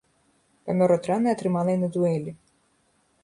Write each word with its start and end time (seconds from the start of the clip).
Памёр 0.69 0.93
ад 0.95 1.09
раны 1.09 1.29
атрыманай 1.35 1.77
на 1.83 1.87
дуэлі. 1.97 2.31